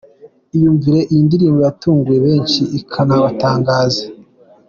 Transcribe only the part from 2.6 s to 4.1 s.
ikanabatangaza.